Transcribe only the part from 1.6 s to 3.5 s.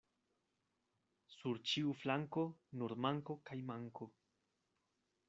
ĉiu flanko nur manko